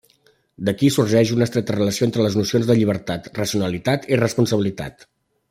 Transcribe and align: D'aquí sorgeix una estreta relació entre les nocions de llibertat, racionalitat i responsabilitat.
D'aquí 0.69 0.87
sorgeix 0.95 1.33
una 1.35 1.47
estreta 1.47 1.75
relació 1.75 2.07
entre 2.07 2.25
les 2.27 2.39
nocions 2.39 2.71
de 2.71 2.77
llibertat, 2.81 3.31
racionalitat 3.41 4.09
i 4.15 4.21
responsabilitat. 4.25 5.07